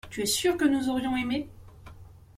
Tu 0.09 0.23
es 0.23 0.25
sûr 0.25 0.57
que 0.57 0.65
nous 0.65 0.89
aurions 0.89 1.15
aimé. 1.15 1.47